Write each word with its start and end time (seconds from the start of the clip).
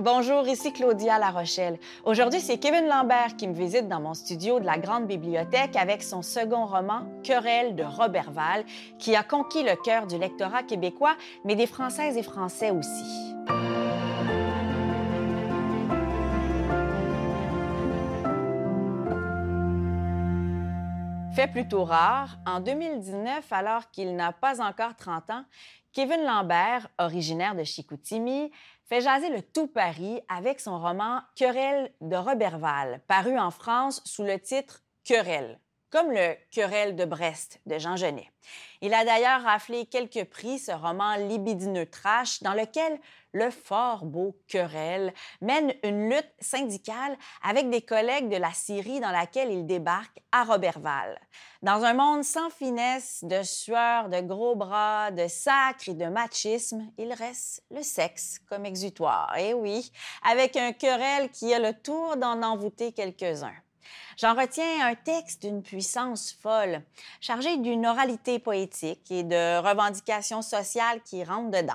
Bonjour, 0.00 0.46
ici 0.46 0.72
Claudia 0.72 1.18
La 1.18 1.30
Rochelle. 1.30 1.76
Aujourd'hui, 2.04 2.38
c'est 2.38 2.58
Kevin 2.58 2.86
Lambert 2.86 3.34
qui 3.36 3.48
me 3.48 3.52
visite 3.52 3.88
dans 3.88 3.98
mon 3.98 4.14
studio 4.14 4.60
de 4.60 4.64
la 4.64 4.78
Grande 4.78 5.08
Bibliothèque 5.08 5.74
avec 5.74 6.04
son 6.04 6.22
second 6.22 6.66
roman, 6.66 7.00
Querelle 7.24 7.74
de 7.74 7.82
Roberval, 7.82 8.64
qui 9.00 9.16
a 9.16 9.24
conquis 9.24 9.64
le 9.64 9.74
cœur 9.74 10.06
du 10.06 10.16
lectorat 10.16 10.62
québécois, 10.62 11.16
mais 11.44 11.56
des 11.56 11.66
Françaises 11.66 12.16
et 12.16 12.22
Français 12.22 12.70
aussi. 12.70 13.34
Fait 21.34 21.48
plutôt 21.48 21.82
rare, 21.82 22.38
en 22.46 22.60
2019, 22.60 23.52
alors 23.52 23.90
qu'il 23.90 24.14
n'a 24.14 24.30
pas 24.32 24.60
encore 24.60 24.94
30 24.94 25.30
ans, 25.30 25.44
Kevin 25.98 26.22
Lambert, 26.22 26.86
originaire 26.98 27.56
de 27.56 27.64
Chicoutimi, 27.64 28.52
fait 28.84 29.00
jaser 29.00 29.30
le 29.30 29.42
tout 29.42 29.66
Paris 29.66 30.20
avec 30.28 30.60
son 30.60 30.78
roman 30.78 31.22
Querelle 31.34 31.92
de 32.00 32.14
Roberval, 32.14 33.00
paru 33.08 33.36
en 33.36 33.50
France 33.50 34.00
sous 34.04 34.22
le 34.22 34.38
titre 34.38 34.84
Querelle 35.02 35.58
comme 35.90 36.10
le 36.10 36.36
Querelle 36.50 36.96
de 36.96 37.04
Brest 37.04 37.60
de 37.66 37.78
Jean 37.78 37.96
Genet. 37.96 38.30
Il 38.80 38.94
a 38.94 39.04
d'ailleurs 39.04 39.42
raflé 39.42 39.86
quelques 39.86 40.24
prix, 40.24 40.58
ce 40.58 40.72
roman 40.72 41.16
libidineux 41.16 41.86
trash, 41.86 42.42
dans 42.42 42.54
lequel 42.54 42.98
le 43.32 43.50
fort 43.50 44.04
beau 44.04 44.36
Querelle 44.46 45.12
mène 45.40 45.74
une 45.82 46.08
lutte 46.08 46.32
syndicale 46.40 47.16
avec 47.42 47.68
des 47.68 47.82
collègues 47.82 48.28
de 48.28 48.36
la 48.36 48.52
Syrie 48.52 49.00
dans 49.00 49.10
laquelle 49.10 49.50
il 49.50 49.66
débarque 49.66 50.18
à 50.32 50.44
Roberval. 50.44 51.18
Dans 51.62 51.84
un 51.84 51.94
monde 51.94 52.24
sans 52.24 52.50
finesse, 52.50 53.24
de 53.24 53.42
sueur, 53.42 54.08
de 54.08 54.20
gros 54.20 54.56
bras, 54.56 55.10
de 55.10 55.26
sacre 55.28 55.88
et 55.88 55.94
de 55.94 56.06
machisme, 56.06 56.90
il 56.96 57.12
reste 57.12 57.64
le 57.70 57.82
sexe 57.82 58.38
comme 58.48 58.64
exutoire. 58.64 59.36
Et 59.36 59.54
oui, 59.54 59.92
avec 60.22 60.56
un 60.56 60.72
Querelle 60.72 61.30
qui 61.30 61.52
a 61.52 61.58
le 61.58 61.74
tour 61.74 62.16
d'en 62.16 62.42
envoûter 62.42 62.92
quelques-uns. 62.92 63.56
J'en 64.16 64.34
retiens 64.34 64.86
un 64.86 64.94
texte 64.94 65.42
d'une 65.42 65.62
puissance 65.62 66.32
folle, 66.32 66.82
chargé 67.20 67.56
d'une 67.58 67.86
oralité 67.86 68.38
poétique 68.38 69.10
et 69.10 69.22
de 69.22 69.58
revendications 69.60 70.42
sociales 70.42 71.00
qui 71.04 71.22
rentrent 71.24 71.50
dedans, 71.50 71.74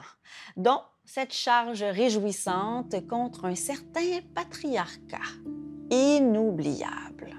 dont 0.58 0.82
cette 1.06 1.34
charge 1.34 1.84
réjouissante 1.84 2.96
contre 3.08 3.46
un 3.46 3.56
certain 3.56 4.20
patriarcat 4.36 5.18
inoubliable. 5.90 7.36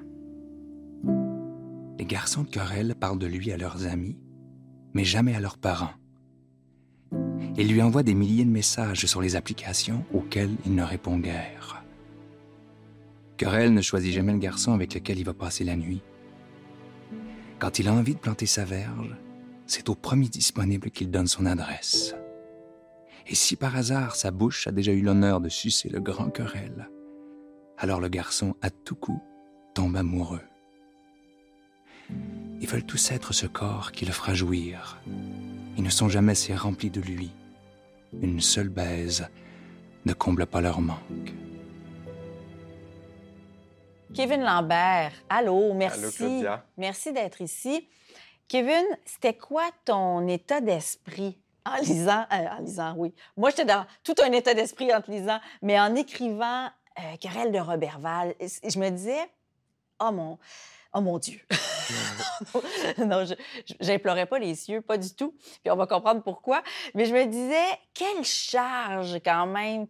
Les 1.98 2.05
garçons 2.05 2.42
de 2.42 2.50
querelle 2.50 2.94
parlent 2.94 3.19
de 3.19 3.27
lui 3.27 3.53
à 3.53 3.56
leurs 3.56 3.86
amis, 3.86 4.19
mais 4.92 5.05
jamais 5.05 5.34
à 5.34 5.41
leurs 5.41 5.59
parents. 5.59 5.94
Ils 7.56 7.69
lui 7.69 7.83
envoient 7.83 8.03
des 8.03 8.14
milliers 8.14 8.44
de 8.44 8.50
messages 8.50 9.06
sur 9.06 9.22
les 9.22 9.36
applications 9.36 10.05
auxquelles 10.12 10.56
il 10.66 10.75
ne 10.75 10.83
répond 10.83 11.19
guère. 11.19 11.84
Querelle 13.37 13.75
ne 13.75 13.81
choisit 13.81 14.13
jamais 14.13 14.33
le 14.33 14.39
garçon 14.39 14.73
avec 14.73 14.95
lequel 14.95 15.19
il 15.19 15.25
va 15.25 15.35
passer 15.35 15.65
la 15.65 15.77
nuit. 15.77 16.03
Quand 17.59 17.79
il 17.79 17.89
a 17.89 17.93
envie 17.93 18.15
de 18.15 18.21
planter 18.21 18.47
sa 18.47 18.65
verge, 18.65 19.17
c'est 19.67 19.89
au 19.89 19.95
premier 19.95 20.29
disponible 20.29 20.91
qu'il 20.91 21.11
donne 21.11 21.27
son 21.27 21.47
adresse. 21.47 22.15
Et 23.27 23.35
si 23.35 23.57
par 23.57 23.75
hasard 23.75 24.17
sa 24.17 24.31
bouche 24.31 24.67
a 24.67 24.73
déjà 24.73 24.93
eu 24.93 25.01
l'honneur 25.01 25.41
de 25.41 25.49
sucer 25.49 25.89
le 25.89 26.01
grand 26.01 26.31
querelle, 26.31 26.89
alors 27.79 28.01
le 28.01 28.09
garçon, 28.09 28.55
à 28.62 28.71
tout 28.71 28.95
coup, 28.95 29.21
tombe 29.75 29.97
amoureux. 29.97 30.43
Ils 32.61 32.69
veulent 32.69 32.85
tous 32.85 33.11
être 33.11 33.33
ce 33.33 33.47
corps 33.47 33.93
qui 33.93 34.07
le 34.07 34.12
fera 34.12 34.35
jouir. 34.35 35.01
Ils 35.77 35.83
ne 35.83 35.91
sont 35.91 36.09
jamais 36.09 36.35
si 36.35 36.55
remplis 36.55 36.91
de 36.91 37.01
lui. 37.01 37.31
Une 38.23 38.41
seule 38.41 38.69
baise 38.69 39.27
ne 40.05 40.12
comble 40.12 40.47
pas 40.47 40.61
leur 40.61 40.81
manque. 40.81 41.35
Kevin 44.15 44.43
Lambert, 44.43 45.12
allô, 45.29 45.75
merci. 45.75 45.98
Allô, 45.98 46.11
Claudia. 46.12 46.65
Merci 46.77 47.12
d'être 47.12 47.41
ici. 47.41 47.89
Kevin, 48.47 48.84
c'était 49.05 49.34
quoi 49.34 49.65
ton 49.84 50.28
état 50.28 50.61
d'esprit 50.61 51.37
en 51.66 51.77
lisant, 51.78 52.25
euh, 52.33 52.47
en 52.56 52.61
lisant, 52.61 52.94
oui. 52.97 53.12
Moi, 53.37 53.50
j'étais 53.50 53.65
dans 53.65 53.84
tout 54.05 54.15
un 54.22 54.31
état 54.31 54.55
d'esprit 54.55 54.94
en 54.94 55.00
te 55.00 55.11
lisant, 55.11 55.41
mais 55.62 55.81
en 55.81 55.97
écrivant 55.97 56.66
euh, 56.66 57.16
Querelle 57.21 57.50
de 57.50 57.59
Roberval, 57.59 58.34
je 58.41 58.78
me 58.78 58.91
disais, 58.91 59.19
oh 60.00 60.12
mon, 60.12 60.38
oh 60.93 61.00
mon 61.00 61.19
Dieu. 61.19 61.41
non, 62.99 63.25
je 63.25 63.34
n'implorais 63.87 64.27
pas 64.27 64.38
les 64.38 64.55
cieux, 64.55 64.81
pas 64.81 64.97
du 64.97 65.15
tout. 65.15 65.34
Puis 65.62 65.71
on 65.71 65.77
va 65.77 65.87
comprendre 65.87 66.22
pourquoi. 66.22 66.62
Mais 66.94 67.05
je 67.05 67.15
me 67.15 67.27
disais, 67.27 67.78
quelle 67.93 68.25
charge 68.25 69.19
quand 69.25 69.47
même. 69.47 69.87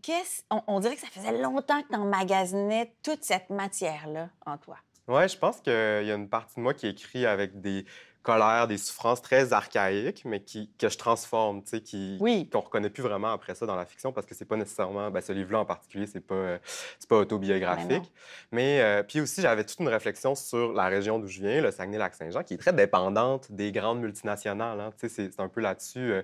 On, 0.51 0.63
on, 0.67 0.81
dirait 0.81 0.95
que 0.95 1.01
ça 1.01 1.09
faisait 1.09 1.41
longtemps 1.41 1.83
que 1.83 1.89
tu 1.89 1.97
emmagasinais 1.97 2.95
toute 3.03 3.25
cette 3.25 3.51
matière-là 3.51 4.31
en 4.47 4.57
toi. 4.59 4.77
Oui, 5.07 5.29
je 5.29 5.37
pense 5.37 5.61
qu'il 5.61 5.73
y 5.73 6.11
a 6.11 6.15
une 6.15 6.29
partie 6.29 6.57
de 6.57 6.63
moi 6.63 6.73
qui 6.73 6.87
écrit 6.87 7.27
avec 7.27 7.61
des 7.61 7.85
colère, 8.25 8.67
des 8.67 8.79
souffrances 8.79 9.23
très 9.23 9.53
archaïques, 9.53 10.25
mais 10.25 10.41
qui, 10.41 10.71
que 10.79 10.89
je 10.89 10.99
transforme, 10.99 11.63
tu 11.63 11.71
sais, 11.71 11.81
qui, 11.81 12.17
oui. 12.21 12.49
qu'on 12.51 12.61
reconnaît 12.61 12.91
plus 12.91 13.03
vraiment 13.03 13.33
après 13.33 13.55
ça 13.55 13.67
dans 13.67 13.77
la 13.77 13.85
fiction 13.85 14.13
parce 14.13 14.27
que 14.27 14.35
c'est 14.35 14.47
pas 14.47 14.57
nécessairement, 14.57 15.11
ben, 15.11 15.21
ce 15.21 15.33
livre-là 15.33 15.61
en 15.61 15.65
particulier, 15.65 16.07
c'est 16.07 16.21
pas, 16.21 16.35
euh, 16.35 16.59
c'est 16.99 17.09
pas 17.09 17.19
autobiographique. 17.19 18.11
Mais, 18.51 18.81
euh, 18.81 19.03
puis 19.03 19.21
aussi, 19.21 19.43
j'avais 19.43 19.63
toute 19.63 19.79
une 19.79 19.89
réflexion 19.89 20.35
sur 20.35 20.73
la 20.73 20.87
région 20.87 21.19
d'où 21.19 21.29
je 21.29 21.41
viens, 21.41 21.61
le 21.61 21.71
Saguenay-Lac-Saint-Jean, 21.71 22.43
qui 22.43 22.55
est 22.55 22.59
très 22.59 22.73
dépendante 22.73 23.53
des 23.53 23.71
grandes 23.73 24.01
multinationales. 24.01 24.81
Hein. 24.81 24.91
Tu 24.99 25.09
sais, 25.09 25.15
c'est, 25.15 25.31
c'est 25.31 25.41
un 25.41 25.49
peu 25.49 25.61
là-dessus. 25.61 26.13
Euh, 26.13 26.23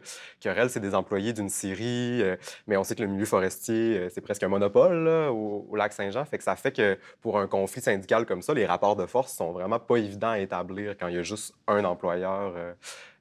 c'est 0.69 0.81
des 0.81 0.95
employés 0.95 1.33
d'une 1.35 1.51
scierie, 1.51 2.23
euh, 2.23 2.37
mais 2.67 2.77
on 2.77 2.85
sait 2.85 2.95
que 2.95 3.03
le 3.03 3.09
milieu 3.09 3.27
forestier, 3.27 4.09
c'est 4.11 4.21
presque 4.23 4.43
un 4.43 4.49
monopole 4.49 5.05
là, 5.05 5.31
au, 5.31 5.67
au 5.69 5.77
Lac-Saint-Jean. 5.77 6.25
Fait 6.25 6.39
que 6.39 6.45
ça 6.45 6.57
fait 6.57 6.73
que 6.73 6.99
pour 7.21 7.39
un 7.39 7.47
conflit 7.47 7.83
syndical 7.83 8.25
comme 8.25 8.41
ça, 8.41 8.55
les 8.55 8.67
rapports 8.67 8.97
de 8.97 9.07
force 9.07 9.35
sont 9.35 9.53
vraiment 9.53 9.79
pas 9.79 9.97
évidents 9.97 10.31
à 10.31 10.39
établir 10.39 10.97
quand 10.99 11.09
il 11.09 11.17
y 11.17 11.19
a 11.19 11.23
juste 11.23 11.55
un 11.67 11.85
employeur 11.91 12.55
euh, 12.57 12.75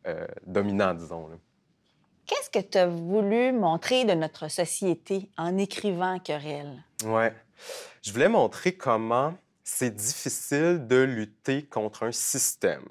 euh, 0.08 0.28
dominant, 0.46 0.94
disons. 0.94 1.28
Là. 1.28 1.36
Qu'est-ce 2.26 2.50
que 2.50 2.60
tu 2.60 2.78
as 2.78 2.88
voulu 2.88 3.52
montrer 3.52 4.06
de 4.06 4.14
notre 4.14 4.50
société 4.50 5.30
en 5.38 5.58
écrivant 5.58 6.20
Querelle? 6.20 6.84
Ouais. 7.06 7.34
Je 8.04 8.12
voulais 8.12 8.30
montrer 8.30 8.74
comment 8.74 9.34
c'est 9.72 9.96
difficile 9.96 10.88
de 10.88 10.98
lutter 10.98 11.64
contre 11.64 12.04
un 12.04 12.12
système, 12.12 12.84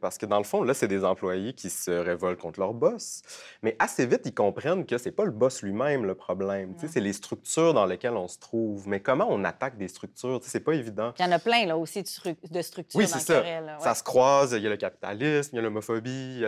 parce 0.00 0.18
que 0.18 0.26
dans 0.26 0.38
le 0.38 0.44
fond, 0.44 0.62
là, 0.62 0.74
c'est 0.74 0.88
des 0.88 1.04
employés 1.04 1.54
qui 1.54 1.70
se 1.70 1.90
révoltent 1.90 2.40
contre 2.40 2.60
leur 2.60 2.74
boss, 2.74 3.22
mais 3.62 3.76
assez 3.78 4.04
vite, 4.04 4.22
ils 4.24 4.34
comprennent 4.34 4.84
que 4.84 4.98
c'est 4.98 5.12
pas 5.12 5.24
le 5.24 5.30
boss 5.30 5.62
lui-même 5.62 6.04
le 6.04 6.14
problème, 6.14 6.74
c'est 6.86 7.00
les 7.00 7.12
structures 7.12 7.72
dans 7.72 7.86
lesquelles 7.86 8.16
on 8.16 8.28
se 8.28 8.38
trouve. 8.38 8.88
Mais 8.88 9.00
comment 9.00 9.26
on 9.30 9.44
attaque 9.44 9.78
des 9.78 9.88
structures, 9.88 10.40
c'est 10.42 10.60
pas 10.60 10.74
évident. 10.74 11.14
Il 11.18 11.24
y 11.24 11.28
en 11.28 11.32
a 11.32 11.38
plein, 11.38 11.66
là, 11.66 11.78
aussi, 11.78 12.02
de, 12.02 12.36
de 12.50 12.62
structures 12.62 12.98
oui, 12.98 13.06
dans 13.06 13.18
ça. 13.18 13.40
Querelle, 13.40 13.64
ouais. 13.64 13.84
Ça 13.84 13.94
se 13.94 14.02
croise, 14.02 14.52
il 14.52 14.62
y 14.62 14.66
a 14.66 14.70
le 14.70 14.76
capitalisme, 14.76 15.50
il 15.52 15.56
y 15.56 15.58
a 15.60 15.62
l'homophobie, 15.62 16.44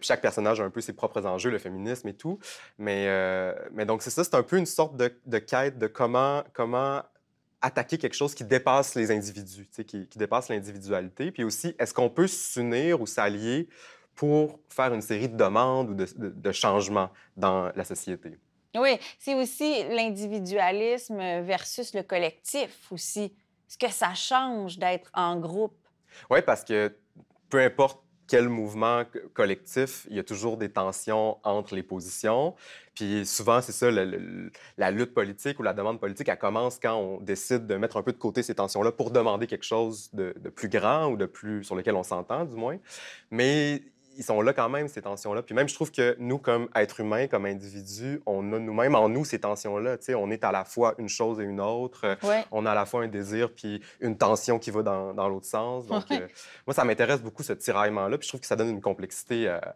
chaque 0.00 0.22
personnage 0.22 0.60
a 0.60 0.64
un 0.64 0.70
peu 0.70 0.80
ses 0.80 0.94
propres 0.94 1.26
enjeux, 1.26 1.50
le 1.50 1.58
féminisme 1.58 2.08
et 2.08 2.14
tout. 2.14 2.38
Mais, 2.78 3.06
euh, 3.08 3.54
mais 3.72 3.84
donc, 3.84 4.02
c'est 4.02 4.10
ça, 4.10 4.24
c'est 4.24 4.34
un 4.34 4.42
peu 4.42 4.56
une 4.56 4.66
sorte 4.66 4.96
de, 4.96 5.14
de 5.26 5.38
quête 5.38 5.78
de 5.78 5.86
comment, 5.86 6.42
comment 6.54 7.02
attaquer 7.62 7.98
quelque 7.98 8.14
chose 8.14 8.34
qui 8.34 8.44
dépasse 8.44 8.94
les 8.94 9.10
individus, 9.10 9.68
qui, 9.86 10.06
qui 10.06 10.18
dépasse 10.18 10.48
l'individualité. 10.48 11.30
Puis 11.30 11.44
aussi, 11.44 11.74
est-ce 11.78 11.92
qu'on 11.92 12.10
peut 12.10 12.26
s'unir 12.26 13.00
ou 13.00 13.06
s'allier 13.06 13.68
pour 14.14 14.60
faire 14.68 14.92
une 14.94 15.02
série 15.02 15.28
de 15.28 15.36
demandes 15.36 15.90
ou 15.90 15.94
de, 15.94 16.06
de, 16.16 16.28
de 16.30 16.52
changements 16.52 17.10
dans 17.36 17.70
la 17.74 17.84
société? 17.84 18.38
Oui, 18.76 18.98
c'est 19.18 19.34
aussi 19.34 19.82
l'individualisme 19.88 21.18
versus 21.42 21.92
le 21.94 22.02
collectif 22.02 22.92
aussi. 22.92 23.34
Est-ce 23.68 23.78
que 23.78 23.90
ça 23.90 24.14
change 24.14 24.78
d'être 24.78 25.10
en 25.14 25.36
groupe? 25.38 25.76
Oui, 26.30 26.40
parce 26.42 26.64
que 26.64 26.94
peu 27.48 27.58
importe 27.60 28.00
quel 28.30 28.48
mouvement 28.48 29.02
collectif, 29.34 30.06
il 30.08 30.14
y 30.14 30.20
a 30.20 30.22
toujours 30.22 30.56
des 30.56 30.68
tensions 30.68 31.38
entre 31.42 31.74
les 31.74 31.82
positions. 31.82 32.54
Puis 32.94 33.26
souvent, 33.26 33.60
c'est 33.60 33.72
ça, 33.72 33.90
la 33.90 34.90
lutte 34.92 35.14
politique 35.14 35.58
ou 35.58 35.64
la 35.64 35.74
demande 35.74 35.98
politique, 35.98 36.28
elle 36.28 36.38
commence 36.38 36.78
quand 36.78 36.94
on 36.94 37.20
décide 37.20 37.66
de 37.66 37.74
mettre 37.74 37.96
un 37.96 38.04
peu 38.04 38.12
de 38.12 38.18
côté 38.18 38.44
ces 38.44 38.54
tensions-là 38.54 38.92
pour 38.92 39.10
demander 39.10 39.48
quelque 39.48 39.64
chose 39.64 40.10
de, 40.12 40.32
de, 40.38 40.48
plus 40.48 40.68
grand 40.68 41.08
ou 41.08 41.16
de 41.16 41.26
plus 41.26 41.64
sur 41.64 41.74
lequel 41.74 41.96
on 41.96 42.04
s'entend, 42.04 42.44
du 42.44 42.54
moins. 42.54 42.78
Mais 43.32 43.82
ils 44.16 44.24
sont 44.24 44.40
là 44.42 44.52
quand 44.52 44.68
même, 44.68 44.88
ces 44.88 45.02
tensions-là. 45.02 45.42
Puis 45.42 45.54
même, 45.54 45.68
je 45.68 45.74
trouve 45.74 45.90
que 45.90 46.16
nous, 46.18 46.38
comme 46.38 46.68
êtres 46.74 47.00
humains, 47.00 47.26
comme 47.26 47.46
individus, 47.46 48.20
on 48.26 48.52
a 48.52 48.58
nous-mêmes 48.58 48.94
en 48.94 49.08
nous 49.08 49.24
ces 49.24 49.38
tensions-là. 49.40 49.98
Tu 49.98 50.06
sais, 50.06 50.14
on 50.14 50.30
est 50.30 50.44
à 50.44 50.52
la 50.52 50.64
fois 50.64 50.94
une 50.98 51.08
chose 51.08 51.40
et 51.40 51.44
une 51.44 51.60
autre. 51.60 52.16
Ouais. 52.22 52.44
On 52.50 52.66
a 52.66 52.72
à 52.72 52.74
la 52.74 52.86
fois 52.86 53.02
un 53.02 53.08
désir 53.08 53.50
puis 53.54 53.80
une 54.00 54.16
tension 54.18 54.58
qui 54.58 54.70
va 54.70 54.82
dans, 54.82 55.14
dans 55.14 55.28
l'autre 55.28 55.46
sens. 55.46 55.86
Donc, 55.86 56.04
Ouais. 56.10 56.22
euh, 56.22 56.28
moi, 56.66 56.74
ça 56.74 56.84
m'intéresse 56.84 57.22
beaucoup, 57.22 57.42
ce 57.42 57.52
tiraillement-là. 57.52 58.18
Puis 58.18 58.26
je 58.26 58.30
trouve 58.30 58.40
que 58.40 58.46
ça 58.46 58.56
donne 58.56 58.70
une 58.70 58.80
complexité 58.80 59.48
à, 59.48 59.74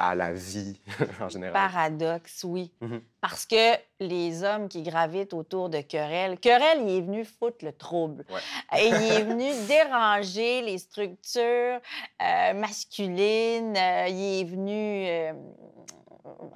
à 0.00 0.14
la 0.14 0.32
vie 0.32 0.80
en 1.20 1.28
général. 1.28 1.52
Paradoxe, 1.52 2.42
oui. 2.44 2.72
Mhm. 2.80 3.02
Parce 3.20 3.44
que 3.44 3.76
les 4.00 4.42
hommes 4.42 4.68
qui 4.68 4.82
gravitent 4.82 5.34
autour 5.34 5.68
de 5.68 5.82
Querelle, 5.82 6.38
Querelle, 6.38 6.80
il 6.82 6.96
est 6.96 7.00
venu 7.02 7.24
foutre 7.24 7.62
le 7.62 7.72
trouble. 7.72 8.24
Ouais. 8.30 8.88
Il 8.88 8.94
est 8.94 9.22
venu 9.24 9.50
déranger 9.68 10.62
les 10.62 10.78
structures 10.78 11.80
euh, 12.22 12.54
masculines. 12.54 13.76
Euh, 13.76 14.08
il 14.08 14.40
est 14.40 14.44
venu, 14.44 15.06
euh, 15.06 15.32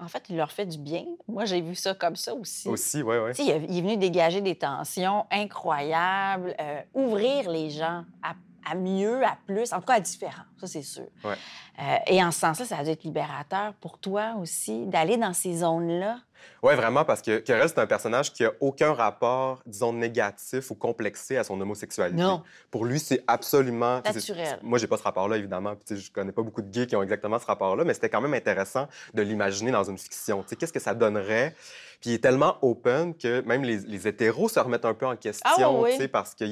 en 0.01 0.09
fait, 0.09 0.25
il 0.31 0.37
leur 0.37 0.51
fait 0.51 0.65
du 0.65 0.79
bien. 0.79 1.05
Moi, 1.29 1.45
j'ai 1.45 1.61
vu 1.61 1.75
ça 1.75 1.95
comme 1.95 2.17
ça 2.17 2.35
aussi. 2.35 2.67
Aussi, 2.69 3.03
oui, 3.03 3.17
oui. 3.19 3.33
Il, 3.39 3.67
il, 3.69 3.79
est 3.79 3.83
venu 3.83 3.97
dégager 3.99 4.41
des 4.41 4.57
tensions 4.57 5.27
incroyables, 5.31 6.55
euh, 6.59 6.81
ouvrir 6.95 7.51
les 7.51 7.69
gens 7.69 8.05
à, 8.23 8.35
à, 8.71 8.75
mieux, 8.75 9.25
à 9.25 9.37
plus, 9.47 9.73
en 9.73 9.81
tout 9.81 9.87
cas 9.87 9.95
à 9.95 10.01
différent, 10.01 10.45
ça 10.59 10.67
c'est 10.67 10.83
sûr. 10.83 11.07
Ouais. 11.25 11.37
Euh, 11.81 11.97
et 12.07 12.23
en 12.23 12.31
ce 12.31 12.41
sens-là, 12.41 12.65
ça 12.65 12.85
dû 12.85 12.91
être 12.91 13.05
libérateur 13.05 13.75
pour 13.75 13.99
toi 13.99 14.35
aussi, 14.41 14.87
d'aller 14.87 15.17
dans 15.17 15.33
ces 15.33 15.59
zones-là. 15.59 16.19
Oui, 16.63 16.75
vraiment, 16.75 17.05
parce 17.05 17.23
que 17.23 17.39
Querelle, 17.39 17.69
c'est 17.69 17.79
un 17.79 17.87
personnage 17.87 18.33
qui 18.33 18.45
a 18.45 18.53
aucun 18.61 18.93
rapport, 18.93 19.63
disons, 19.67 19.93
négatif 19.93 20.71
ou 20.71 20.75
complexé 20.75 21.37
à 21.37 21.45
son 21.45 21.61
homosexualité. 21.61 22.21
Non. 22.21 22.43
Pour 22.71 22.85
lui, 22.85 22.99
c'est 22.99 23.23
absolument... 23.27 24.01
Naturel. 24.05 24.59
Moi, 24.63 24.79
j'ai 24.79 24.87
pas 24.87 24.97
ce 24.97 25.03
rapport-là, 25.03 25.37
évidemment. 25.37 25.75
Puis, 25.77 25.99
je 25.99 26.11
connais 26.11 26.33
pas 26.33 26.43
beaucoup 26.43 26.63
de 26.63 26.71
gays 26.71 26.87
qui 26.87 26.97
ont 26.97 27.03
exactement 27.03 27.39
ce 27.39 27.47
rapport-là, 27.47 27.85
mais 27.85 27.95
c'était 27.95 28.09
quand 28.09 28.21
même 28.21 28.35
intéressant 28.35 28.89
de 29.13 29.23
l'imaginer 29.23 29.71
dans 29.71 29.85
une 29.85 29.99
fiction. 29.99 30.45
Qu'est-ce 30.59 30.73
que 30.73 30.81
ça 30.81 30.95
donnerait? 30.95 31.55
Puis 32.01 32.11
il 32.11 32.15
est 32.17 32.19
tellement 32.19 32.59
open 32.61 33.15
que 33.17 33.41
même 33.47 33.63
les, 33.63 33.79
les 33.79 34.07
hétéros 34.07 34.51
se 34.51 34.61
remettent 34.61 34.85
un 34.85 34.93
peu 34.93 35.07
en 35.07 35.17
question, 35.17 35.51
ah, 35.59 35.71
oui. 35.71 36.07
parce 36.09 36.35
que 36.35 36.45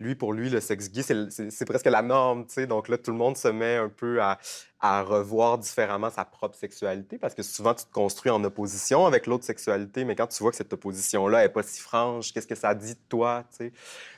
lui, 0.00 0.16
pour 0.16 0.32
lui, 0.32 0.50
le 0.50 0.58
sexe 0.58 0.90
gay, 0.90 1.02
c'est 1.02 1.64
presque 1.64 1.86
la 1.86 2.02
norme. 2.02 2.46
sais. 2.48 2.66
Donc 2.66 2.88
là, 2.88 2.98
tout 2.98 3.12
le 3.12 3.16
monde 3.16 3.36
se 3.36 3.46
met 3.46 3.76
un 3.76 3.88
peu 3.88 4.20
à, 4.20 4.38
à 4.80 5.02
revoir 5.02 5.58
différemment 5.58 6.10
sa 6.10 6.24
propre 6.24 6.56
sexualité 6.56 7.18
parce 7.18 7.34
que 7.34 7.42
souvent 7.42 7.74
tu 7.74 7.84
te 7.84 7.92
construis 7.92 8.30
en 8.30 8.42
opposition 8.44 9.06
avec 9.06 9.17
l'autre 9.26 9.44
sexualité, 9.44 10.04
mais 10.04 10.14
quand 10.14 10.26
tu 10.26 10.42
vois 10.42 10.50
que 10.50 10.56
cette 10.56 10.72
opposition-là 10.72 11.42
n'est 11.42 11.48
pas 11.48 11.62
si 11.62 11.80
franche, 11.80 12.32
qu'est-ce 12.32 12.46
que 12.46 12.54
ça 12.54 12.74
dit 12.74 12.94
de 12.94 13.00
toi? 13.08 13.44
sais? 13.50 13.72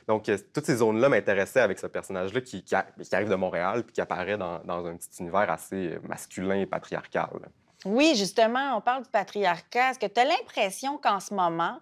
Donc, 0.07 0.27
euh, 0.29 0.37
toutes 0.53 0.65
ces 0.65 0.77
zones-là 0.77 1.09
m'intéressaient 1.09 1.61
avec 1.61 1.79
ce 1.79 1.87
personnage-là 1.87 2.41
qui, 2.41 2.63
qui, 2.63 2.75
qui, 3.03 3.15
arrive 3.15 3.29
de 3.29 3.35
Montréal 3.35 3.83
puis 3.83 3.93
qui 3.93 4.01
apparaît 4.01 4.37
dans, 4.37 4.59
dans, 4.59 4.85
un 4.85 4.95
petit 4.95 5.09
univers 5.19 5.49
assez 5.49 5.97
masculin 6.07 6.59
et 6.59 6.65
patriarcal. 6.65 7.29
Oui, 7.85 8.13
justement, 8.15 8.77
on 8.77 8.81
parle 8.81 9.03
du 9.03 9.09
patriarcat. 9.09 9.91
Est-ce 9.91 9.99
que 9.99 10.05
tu 10.05 10.19
as 10.19 10.25
l'impression 10.25 10.97
qu'en 10.97 11.19
ce 11.19 11.33
moment, 11.33 11.79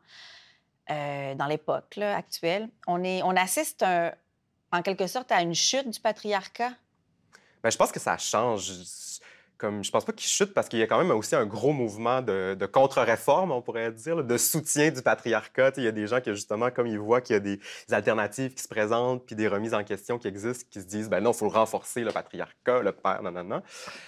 euh, 0.89 1.35
dans 1.35 1.45
l'époque 1.45 1.97
actuelle, 1.97 2.69
on, 2.87 3.03
est, 3.03 3.21
on 3.23 3.35
assiste 3.35 3.83
un, 3.83 4.11
en 4.71 4.81
quelque 4.81 5.07
sorte 5.07 5.31
à 5.31 5.41
une 5.41 5.55
chute 5.55 5.89
du 5.89 5.99
patriarcat? 5.99 6.71
Bien, 7.61 7.69
je 7.69 7.77
pense 7.77 7.91
que 7.91 7.99
ça 7.99 8.17
change 8.17 8.71
comme 9.59 9.83
je 9.83 9.91
pense 9.91 10.05
pas 10.05 10.13
qu'il 10.13 10.27
chute 10.27 10.53
parce 10.53 10.69
qu'il 10.69 10.79
y 10.79 10.81
a 10.81 10.87
quand 10.87 10.97
même 10.97 11.11
aussi 11.11 11.35
un 11.35 11.45
gros 11.45 11.73
mouvement 11.73 12.21
de, 12.21 12.65
contre-réforme, 12.65 13.51
on 13.51 13.61
pourrait 13.61 13.91
dire, 13.91 14.23
de 14.23 14.37
soutien 14.37 14.89
du 14.89 15.01
patriarcat. 15.01 15.73
Il 15.77 15.83
y 15.83 15.87
a 15.87 15.91
des 15.91 16.07
gens 16.07 16.21
qui, 16.21 16.33
justement, 16.33 16.71
comme 16.71 16.87
ils 16.87 16.97
voient 16.97 17.19
qu'il 17.19 17.33
y 17.33 17.37
a 17.37 17.41
des 17.41 17.59
alternatives 17.91 18.53
qui 18.53 18.63
se 18.63 18.69
présentent, 18.69 19.25
puis 19.25 19.35
des 19.35 19.49
remises 19.49 19.73
en 19.73 19.83
question 19.83 20.17
qui 20.17 20.29
existent, 20.29 20.65
qui 20.71 20.79
se 20.79 20.87
disent, 20.87 21.09
ben 21.09 21.19
non, 21.19 21.31
il 21.31 21.37
faut 21.37 21.49
renforcer 21.49 22.01
le 22.01 22.11
patriarcat, 22.11 22.81
le 22.81 22.93
père, 22.93 23.21
non, 23.21 23.31
non, 23.31 23.43
non. 23.43 23.61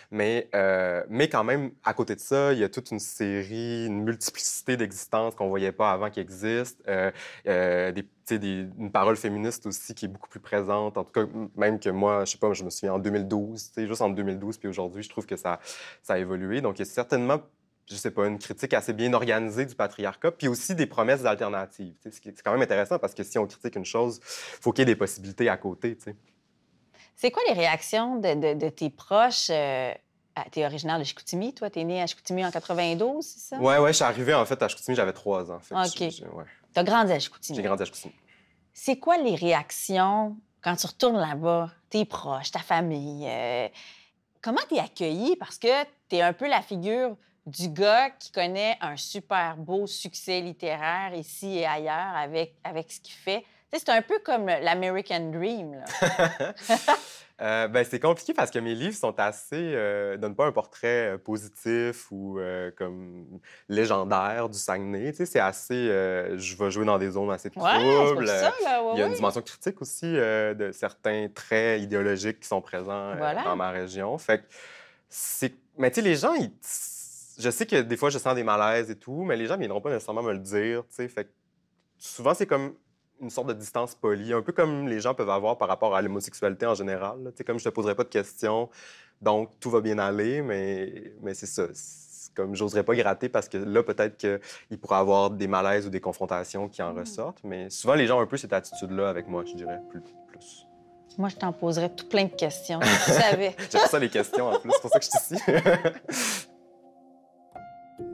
Mais, 0.10 0.50
euh, 0.56 1.04
mais 1.10 1.28
quand 1.28 1.44
même, 1.44 1.72
à 1.84 1.94
côté 1.94 2.16
de 2.16 2.22
ça, 2.22 2.54
il 2.54 2.60
y 2.60 2.64
a 2.64 2.70
toute 2.70 2.92
une 2.92 3.00
série, 3.00 3.88
une 3.88 4.04
multiplicité 4.04 4.78
d'existences 4.78 5.36
qu'on 5.36 5.50
voyait 5.50 5.74
pas 5.74 5.92
avant 5.92 6.10
qui 6.10 6.22
existent. 6.22 6.82
Euh, 6.88 7.12
euh, 7.48 7.92
une 8.30 8.92
parole 8.92 9.16
féministe 9.18 9.66
aussi 9.66 9.94
qui 9.94 10.06
est 10.06 10.08
beaucoup 10.08 10.30
plus 10.30 10.40
présente. 10.40 10.98
En 10.98 11.04
tout 11.04 11.12
cas, 11.12 11.26
même 11.56 11.80
que 11.80 11.90
moi, 11.90 12.26
je 12.26 12.32
sais 12.32 12.38
pas, 12.38 12.54
je 12.54 12.64
me 12.64 12.70
souviens 12.70 12.94
en 12.94 13.00
2012, 13.00 13.72
juste 13.78 14.02
en 14.02 14.10
2012, 14.10 14.58
puis 14.58 14.68
aujourd'hui, 14.68 15.04
je 15.04 15.10
trouve 15.10 15.26
que 15.26 15.36
ça, 15.42 15.60
ça 16.02 16.14
a 16.14 16.18
évolué. 16.18 16.62
Donc, 16.62 16.78
il 16.78 16.80
y 16.80 16.82
a 16.84 16.86
certainement 16.86 17.42
je 17.92 17.96
sais 17.98 18.12
pas, 18.12 18.28
une 18.28 18.40
critique 18.40 18.74
assez 18.74 18.94
bien 18.94 19.12
organisée 19.14 19.66
du 19.66 19.76
patriarcat, 19.76 20.32
puis 20.32 20.48
aussi 20.48 20.76
des 20.76 20.86
promesses 20.86 21.26
alternatives. 21.26 21.94
C'est 22.02 22.42
quand 22.42 22.54
même 22.54 22.62
intéressant 22.62 23.00
parce 23.00 23.14
que 23.14 23.24
si 23.24 23.38
on 23.38 23.46
critique 23.46 23.76
une 23.76 23.86
chose, 23.86 24.20
il 24.24 24.62
faut 24.62 24.72
qu'il 24.72 24.82
y 24.82 24.84
ait 24.84 24.94
des 24.94 24.96
possibilités 24.96 25.50
à 25.50 25.58
côté. 25.58 25.98
C'est 27.16 27.32
quoi 27.32 27.44
les 27.48 27.54
réactions 27.54 28.16
de, 28.18 28.34
de, 28.34 28.60
de 28.60 28.70
tes 28.70 28.90
proches? 28.90 29.50
Euh... 29.50 29.94
Tu 30.54 30.60
es 30.62 30.66
originaire 30.66 30.98
de 30.98 31.04
Chicoutimi, 31.04 31.54
toi? 31.54 31.70
Tu 31.70 31.80
es 31.80 31.84
né 31.84 32.02
à 32.02 32.08
Chicoutimi 32.08 32.46
en 32.46 32.52
92, 32.52 33.24
c'est 33.24 33.40
ça? 33.40 33.58
Oui, 33.60 33.74
oui, 33.80 33.90
je 33.90 33.96
suis 33.96 34.04
arrivé 34.06 34.34
en 34.34 34.46
fait 34.46 34.62
à 34.64 34.70
Chicoutimi, 34.70 34.96
j'avais 34.96 35.12
trois 35.12 35.52
ans. 35.52 35.56
En 35.56 35.60
fait. 35.60 35.76
OK. 35.76 36.34
Ouais. 36.34 36.46
Tu 36.74 36.80
as 36.80 36.84
grandi 36.86 37.12
à 37.12 37.20
Chicoutimi. 37.20 37.58
J'ai 37.58 37.64
grandi 37.64 37.84
à 37.84 37.86
Chicoutimi. 37.86 38.16
C'est 38.74 38.98
quoi 38.98 39.18
les 39.18 39.36
réactions 39.36 40.38
quand 40.62 40.78
tu 40.78 40.88
retournes 40.88 41.20
là-bas, 41.20 41.70
tes 41.90 42.06
proches, 42.06 42.52
ta 42.52 42.60
famille? 42.60 43.28
Euh, 43.28 43.68
comment 44.42 44.62
tu 44.68 44.76
es 44.76 44.80
accueilli? 44.80 45.36
Parce 45.38 45.58
que 45.58 45.84
tu 46.10 46.18
es 46.18 46.22
un 46.22 46.34
peu 46.34 46.48
la 46.48 46.62
figure 46.62 47.16
du 47.46 47.70
gars 47.70 48.10
qui 48.12 48.32
connaît 48.32 48.78
un 48.82 48.98
super 48.98 49.58
beau 49.58 49.88
succès 49.88 50.42
littéraire 50.42 51.14
ici 51.16 51.58
et 51.58 51.66
ailleurs 51.66 52.16
avec, 52.16 52.56
avec 52.64 52.92
ce 52.92 53.00
qu'il 53.00 53.16
fait. 53.16 53.46
C'est 53.74 53.90
un 53.90 54.02
peu 54.02 54.20
comme 54.20 54.48
l'American 54.48 55.32
Dream. 55.32 55.84
Euh, 57.42 57.68
ben, 57.68 57.84
c'est 57.84 58.00
compliqué 58.00 58.36
parce 58.36 58.52
que 58.52 58.60
mes 58.60 58.76
livres 58.76 58.96
sont 58.96 59.20
assez. 59.20 59.56
Euh, 59.74 60.16
donnent 60.16 60.36
pas 60.36 60.46
un 60.46 60.52
portrait 60.52 61.14
euh, 61.14 61.18
positif 61.18 62.12
ou 62.12 62.38
euh, 62.38 62.70
comme 62.78 63.26
légendaire 63.68 64.48
du 64.48 64.60
Saguenay. 64.60 65.12
Tu 65.12 65.18
sais, 65.18 65.26
c'est 65.26 65.40
assez. 65.40 65.88
Je 65.88 66.56
vais 66.56 66.70
jouer 66.70 66.86
dans 66.86 67.00
des 67.00 67.10
zones 67.10 67.32
assez 67.32 67.50
troubles. 67.50 67.66
Ouais, 67.66 68.28
ça, 68.28 68.54
là, 68.64 68.84
ouais, 68.84 68.92
Il 68.94 69.00
y 69.00 69.02
a 69.02 69.08
une 69.08 69.14
dimension 69.14 69.42
critique 69.42 69.82
aussi 69.82 70.06
de 70.06 70.70
certains 70.72 71.30
traits 71.34 71.82
idéologiques 71.82 72.42
qui 72.42 72.48
sont 72.48 72.62
présents 72.62 73.16
voilà. 73.16 73.44
dans 73.44 73.56
ma 73.56 73.72
région. 73.72 74.16
Fait 74.20 74.40
que 74.40 74.44
c'est. 75.10 75.56
Mais 75.80 75.90
tu 75.90 75.96
sais, 75.96 76.02
les 76.04 76.16
gens, 76.16 76.36
ils... 76.36 76.52
je 77.40 77.50
sais 77.50 77.66
que 77.66 77.82
des 77.82 77.98
fois, 77.98 78.12
je 78.12 78.20
sens 78.20 78.36
des 78.36 78.44
malaises 78.44 78.92
et 78.92 78.96
tout, 78.96 79.24
mais 79.24 79.36
les 79.36 79.48
gens 79.48 79.56
ne 79.56 79.62
viendront 79.62 79.82
pas 79.82 79.90
nécessairement 79.90 80.22
me 80.22 80.34
le 80.34 80.40
dire. 80.40 80.84
Tu 80.90 80.96
sais, 80.96 81.08
fait 81.08 81.24
que 81.26 81.32
souvent, 81.98 82.36
c'est 82.36 82.46
comme 82.46 82.76
une 83.22 83.30
sorte 83.30 83.48
de 83.48 83.54
distance 83.54 83.96
polie, 83.96 84.34
un 84.34 84.42
peu 84.42 84.52
comme 84.52 84.88
les 84.88 85.00
gens 85.00 85.14
peuvent 85.14 85.30
avoir 85.30 85.58
par 85.58 85.68
rapport 85.68 85.96
à 85.96 86.02
l'homosexualité 86.02 86.66
en 86.66 86.76
général. 86.76 87.24
Là. 87.24 87.32
Comme 87.46 87.60
je 87.60 87.64
te 87.66 87.70
poserai 87.70 87.96
pas 87.96 88.04
de 88.04 88.10
questions, 88.10 88.70
donc 89.22 89.52
tout 89.60 89.70
va 89.70 89.82
bien 89.82 90.00
aller, 90.00 90.42
mais, 90.42 91.14
mais 91.22 91.34
c'est 91.34 91.46
ça. 91.46 91.68
Comme 92.36 92.56
j'oserais 92.56 92.84
pas 92.84 92.96
gratter 92.96 93.28
parce 93.28 93.50
que 93.50 93.58
là, 93.58 93.84
peut-être 93.84 94.18
qu'il 94.18 94.80
pourrait 94.80 94.98
avoir 94.98 95.32
des 95.32 95.48
malaises 95.48 95.86
ou 95.86 95.90
des 95.90 96.00
confrontations 96.00 96.70
qui 96.70 96.82
en 96.82 96.94
mmh. 96.94 97.00
ressortent, 97.00 97.42
mais 97.44 97.70
souvent, 97.70 97.96
les 97.96 98.08
gens 98.08 98.20
ont 98.20 98.22
un 98.22 98.28
peu 98.28 98.38
cette 98.38 98.54
attitude-là 98.54 99.10
avec 99.10 99.28
moi, 99.28 99.44
je 99.46 99.54
dirais, 99.54 99.80
plus. 99.90 100.02
plus. 100.28 100.66
Moi, 101.18 101.28
je 101.28 101.36
t'en 101.36 101.52
poserais 101.52 101.90
tout 101.94 102.08
plein 102.08 102.24
de 102.24 102.34
questions, 102.34 102.80
tu 102.80 103.12
savais. 103.12 103.54
J'aime 103.72 103.82
ça, 103.88 104.00
les 104.00 104.10
questions, 104.10 104.48
en 104.48 104.60
plus. 104.60 104.72
C'est 104.72 104.82
pour 104.82 104.92
ça 104.92 105.00
que 105.00 105.06
je 105.06 105.10
suis 105.10 105.36
ici. 105.36 105.44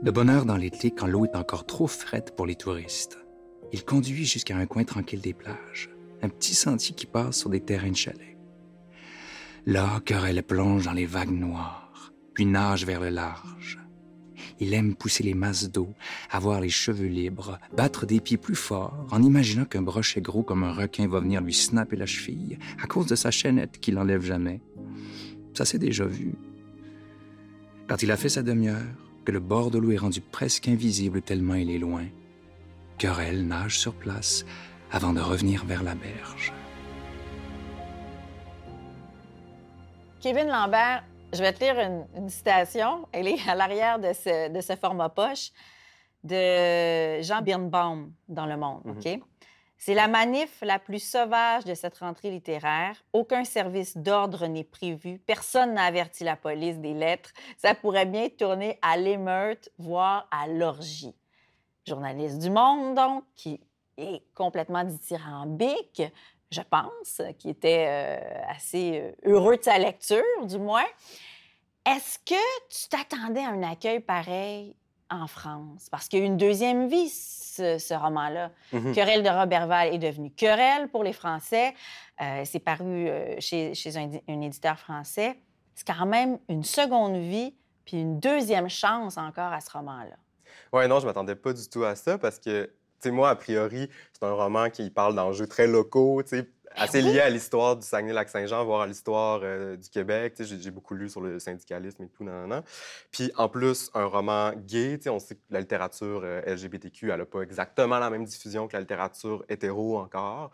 Le 0.02 0.10
bonheur 0.10 0.44
dans 0.44 0.56
l'été 0.56 0.90
quand 0.90 1.06
l'eau 1.06 1.24
est 1.24 1.36
encore 1.36 1.64
trop 1.64 1.86
frette 1.86 2.34
pour 2.34 2.44
les 2.44 2.56
touristes. 2.56 3.18
Il 3.72 3.84
conduit 3.84 4.24
jusqu'à 4.24 4.56
un 4.56 4.66
coin 4.66 4.84
tranquille 4.84 5.20
des 5.20 5.34
plages, 5.34 5.90
un 6.22 6.28
petit 6.28 6.54
sentier 6.54 6.94
qui 6.94 7.06
passe 7.06 7.38
sur 7.38 7.50
des 7.50 7.60
terrains 7.60 7.90
de 7.90 7.96
chalet. 7.96 8.36
Là, 9.66 10.00
Querelle 10.04 10.42
plonge 10.42 10.84
dans 10.84 10.92
les 10.92 11.04
vagues 11.04 11.30
noires, 11.30 12.12
puis 12.32 12.46
nage 12.46 12.86
vers 12.86 13.00
le 13.00 13.10
large. 13.10 13.78
Il 14.60 14.72
aime 14.72 14.94
pousser 14.94 15.22
les 15.22 15.34
masses 15.34 15.70
d'eau, 15.70 15.88
avoir 16.30 16.60
les 16.60 16.68
cheveux 16.70 17.06
libres, 17.06 17.58
battre 17.76 18.06
des 18.06 18.20
pieds 18.20 18.38
plus 18.38 18.54
fort, 18.54 19.06
en 19.10 19.22
imaginant 19.22 19.64
qu'un 19.64 19.82
brochet 19.82 20.20
gros 20.20 20.42
comme 20.42 20.64
un 20.64 20.72
requin 20.72 21.06
va 21.06 21.20
venir 21.20 21.40
lui 21.40 21.52
snapper 21.52 21.96
la 21.96 22.06
cheville 22.06 22.58
à 22.82 22.86
cause 22.86 23.06
de 23.06 23.14
sa 23.14 23.30
chaînette 23.30 23.78
qu'il 23.78 23.94
n'enlève 23.94 24.24
jamais. 24.24 24.60
Ça 25.54 25.64
s'est 25.64 25.78
déjà 25.78 26.06
vu. 26.06 26.34
Quand 27.88 28.02
il 28.02 28.10
a 28.10 28.16
fait 28.16 28.28
sa 28.28 28.42
demi-heure, 28.42 28.82
que 29.24 29.32
le 29.32 29.40
bord 29.40 29.70
de 29.70 29.78
l'eau 29.78 29.90
est 29.90 29.98
rendu 29.98 30.20
presque 30.20 30.68
invisible 30.68 31.20
tellement 31.20 31.54
il 31.54 31.70
est 31.70 31.78
loin, 31.78 32.06
Querelle 32.98 33.46
nage 33.46 33.78
sur 33.78 33.94
place 33.94 34.44
avant 34.90 35.12
de 35.12 35.20
revenir 35.20 35.64
vers 35.64 35.84
la 35.84 35.94
berge. 35.94 36.52
Kevin 40.20 40.48
Lambert, 40.48 41.04
je 41.32 41.40
vais 41.40 41.52
te 41.52 41.62
lire 41.62 41.78
une, 41.78 42.06
une 42.16 42.28
citation. 42.28 43.06
Elle 43.12 43.28
est 43.28 43.48
à 43.48 43.54
l'arrière 43.54 44.00
de 44.00 44.12
ce, 44.12 44.52
de 44.52 44.60
ce, 44.60 44.74
format 44.74 45.10
poche 45.10 45.52
de 46.24 47.22
Jean 47.22 47.40
Birnbaum 47.40 48.12
dans 48.28 48.46
Le 48.46 48.56
Monde. 48.56 48.82
Mm 48.84 48.98
-hmm. 48.98 49.16
OK? 49.16 49.22
C'est 49.76 49.94
la 49.94 50.08
manif 50.08 50.58
la 50.62 50.80
plus 50.80 51.02
sauvage 51.14 51.64
de 51.64 51.74
cette 51.74 51.98
rentrée 51.98 52.32
littéraire. 52.32 52.96
Aucun 53.12 53.44
service 53.44 53.96
d'ordre 53.96 54.48
n'est 54.48 54.70
prévu. 54.78 55.20
Personne 55.24 55.74
n'a 55.74 55.84
averti 55.84 56.24
la 56.24 56.36
police 56.36 56.78
des 56.80 56.94
lettres. 56.94 57.32
Ça 57.56 57.74
pourrait 57.76 58.10
bien 58.16 58.28
tourner 58.28 58.76
à 58.82 58.96
l'émeute, 58.96 59.70
voire 59.78 60.26
à 60.32 60.48
l'orgie 60.48 61.14
journaliste 61.88 62.38
du 62.38 62.50
Monde, 62.50 62.94
donc, 62.94 63.24
qui 63.34 63.60
est 63.96 64.22
complètement 64.34 64.84
dithyrambique, 64.84 66.02
je 66.50 66.60
pense, 66.62 67.20
qui 67.38 67.50
était 67.50 67.86
euh, 67.88 68.54
assez 68.56 69.00
euh, 69.00 69.12
heureux 69.32 69.56
de 69.56 69.62
sa 69.62 69.78
lecture, 69.78 70.22
du 70.44 70.58
moins. 70.58 70.86
Est-ce 71.84 72.18
que 72.18 72.68
tu 72.68 72.88
t'attendais 72.88 73.44
à 73.44 73.48
un 73.50 73.62
accueil 73.62 74.00
pareil 74.00 74.76
en 75.10 75.26
France? 75.26 75.88
Parce 75.90 76.08
qu'il 76.08 76.20
y 76.20 76.22
a 76.22 76.24
eu 76.24 76.28
une 76.28 76.36
deuxième 76.36 76.88
vie, 76.88 77.08
ce, 77.08 77.78
ce 77.78 77.94
roman-là. 77.94 78.50
Mm 78.72 78.78
-hmm. 78.78 78.94
Querelle 78.94 79.22
de 79.22 79.30
Robertval 79.30 79.94
est 79.94 79.98
devenu 79.98 80.30
Querelle 80.30 80.88
pour 80.88 81.02
les 81.02 81.14
Français. 81.14 81.74
Euh, 82.20 82.42
c'est 82.44 82.60
paru 82.60 83.08
chez, 83.40 83.74
chez 83.74 83.96
un, 83.96 84.08
un 84.34 84.40
éditeur 84.48 84.78
français. 84.78 85.30
C'est 85.74 85.86
quand 85.86 86.06
même 86.06 86.38
une 86.48 86.64
seconde 86.64 87.16
vie, 87.16 87.52
puis 87.84 87.96
une 88.00 88.18
deuxième 88.20 88.68
chance 88.68 89.16
encore 89.18 89.52
à 89.52 89.60
ce 89.60 89.70
roman-là. 89.70 90.16
Oui, 90.72 90.86
non, 90.88 91.00
je 91.00 91.06
m'attendais 91.06 91.36
pas 91.36 91.52
du 91.52 91.68
tout 91.68 91.84
à 91.84 91.94
ça 91.94 92.18
parce 92.18 92.38
que, 92.38 92.64
tu 92.64 92.70
sais, 93.00 93.10
moi, 93.10 93.30
a 93.30 93.36
priori, 93.36 93.88
c'est 94.12 94.24
un 94.24 94.32
roman 94.32 94.70
qui 94.70 94.90
parle 94.90 95.14
d'enjeux 95.14 95.46
très 95.46 95.66
locaux, 95.66 96.22
tu 96.22 96.38
sais, 96.38 96.48
assez 96.74 97.00
lié 97.00 97.20
à 97.20 97.30
l'histoire 97.30 97.76
du 97.76 97.86
Saguenay-Lac-Saint-Jean, 97.86 98.64
voire 98.64 98.82
à 98.82 98.86
l'histoire 98.86 99.40
euh, 99.42 99.76
du 99.76 99.88
Québec. 99.88 100.34
J'ai 100.38 100.70
beaucoup 100.70 100.94
lu 100.94 101.08
sur 101.08 101.20
le 101.20 101.38
syndicalisme 101.38 102.04
et 102.04 102.08
tout, 102.08 102.24
nan, 102.24 102.62
Puis 103.10 103.32
en 103.36 103.48
plus, 103.48 103.90
un 103.94 104.04
roman 104.04 104.52
gay, 104.54 104.98
on 105.08 105.18
sait 105.18 105.36
que 105.36 105.40
la 105.50 105.60
littérature 105.60 106.22
euh, 106.24 106.42
LGBTQ, 106.46 107.10
elle 107.10 107.18
n'a 107.18 107.26
pas 107.26 107.42
exactement 107.42 107.98
la 107.98 108.10
même 108.10 108.24
diffusion 108.24 108.68
que 108.68 108.74
la 108.74 108.80
littérature 108.80 109.44
hétéro 109.48 109.98
encore. 109.98 110.52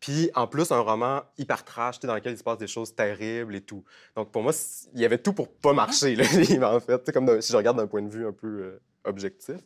Puis 0.00 0.30
en 0.34 0.46
plus, 0.46 0.70
un 0.72 0.80
roman 0.80 1.22
hyper 1.38 1.64
trash, 1.64 2.00
dans 2.00 2.14
lequel 2.14 2.32
il 2.34 2.38
se 2.38 2.44
passe 2.44 2.58
des 2.58 2.66
choses 2.66 2.94
terribles 2.94 3.54
et 3.54 3.62
tout. 3.62 3.82
Donc 4.14 4.30
pour 4.30 4.42
moi, 4.42 4.52
il 4.94 5.00
y 5.00 5.04
avait 5.04 5.18
tout 5.18 5.32
pour 5.32 5.48
pas 5.48 5.72
marcher, 5.72 6.14
le 6.14 6.24
livre, 6.40 6.66
en 6.74 6.80
fait. 6.80 7.10
comme 7.12 7.40
si 7.40 7.52
je 7.52 7.56
regarde 7.56 7.78
d'un 7.78 7.86
point 7.86 8.02
de 8.02 8.10
vue 8.10 8.26
un 8.26 8.32
peu 8.32 8.46
euh, 8.46 8.82
objectif. 9.06 9.60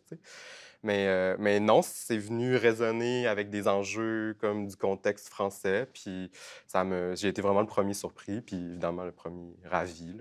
Mais, 0.82 1.08
euh, 1.08 1.36
mais 1.38 1.60
non, 1.60 1.82
c'est 1.82 2.16
venu 2.16 2.56
résonner 2.56 3.26
avec 3.26 3.50
des 3.50 3.68
enjeux 3.68 4.34
comme 4.40 4.66
du 4.66 4.76
contexte 4.76 5.28
français. 5.28 5.86
Puis 5.92 6.30
ça 6.66 6.84
me, 6.84 7.14
j'ai 7.16 7.28
été 7.28 7.42
vraiment 7.42 7.60
le 7.60 7.66
premier 7.66 7.94
surpris, 7.94 8.40
puis 8.40 8.56
évidemment 8.56 9.04
le 9.04 9.12
premier 9.12 9.54
ravi. 9.64 10.16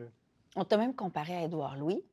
On 0.55 0.65
t'a 0.65 0.77
même 0.77 0.93
comparé 0.93 1.35
à 1.35 1.43
Édouard 1.43 1.77
Louis. 1.77 2.03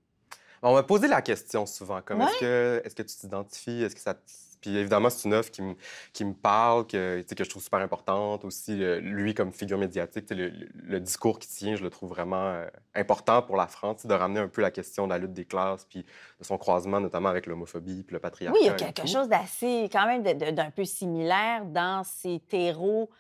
On 0.63 0.75
m'a 0.75 0.83
posé 0.83 1.07
la 1.07 1.23
question 1.23 1.67
souvent, 1.67 2.01
comme 2.03 2.23
est-ce 2.23 2.41
que, 2.41 2.83
est-ce 2.85 2.95
que 2.95 3.03
tu 3.03 3.17
t'identifies, 3.17 3.83
est-ce 3.83 3.95
que 3.95 4.01
ça 4.01 4.15
puis 4.61 4.77
évidemment, 4.77 5.11
c'est 5.11 5.27
une 5.29 5.35
œuvre 5.35 5.51
qui 5.51 5.63
me, 5.63 5.75
qui 6.13 6.25
me 6.25 6.35
parle, 6.35 6.87
que, 6.87 7.23
que 7.23 7.45
je 7.45 7.51
trouve 7.51 7.63
super 7.63 7.81
importante 7.81 8.45
aussi. 8.45 8.77
lui, 9.01 9.35
comme 9.35 9.53
figure 9.53 9.79
médiatique, 9.79 10.31
le, 10.31 10.53
le, 10.75 11.01
discours 11.01 11.39
qui 11.39 11.49
tient, 11.49 11.77
je 11.77 11.83
le 11.83 11.91
trouve 11.91 12.11
vraiment 12.11 12.49
euh, 12.49 12.67
important 12.95 13.43
pour 13.43 13.57
la 13.57 13.67
France, 13.67 14.07
de 14.07 14.15
ramener 14.15 14.41
un 14.41 14.49
peu 14.49 14.63
la 14.63 14.71
question 14.71 15.07
de 15.07 15.13
la 15.13 15.19
lutte 15.19 15.33
des 15.33 15.45
classes, 15.45 15.85
puis 15.85 16.05
de 16.39 16.45
son 16.45 16.59
croisement, 16.59 17.01
notamment 17.01 17.29
avec 17.29 17.47
l'homophobie, 17.47 18.03
puis 18.03 18.15
le 18.15 18.21
patriarcat. 18.21 18.59
Oui, 18.59 18.65
il 18.65 18.67
y 18.67 18.71
a 18.71 18.75
quelque 18.75 19.07
chose 19.07 19.29
d'assez, 19.29 19.89
quand 19.93 20.07
même, 20.07 20.23
d'un 20.23 20.71
peu 20.71 20.85
similaire 20.85 21.65
dans 21.65 22.03
ces 22.05 22.41
terreaux 22.41 23.11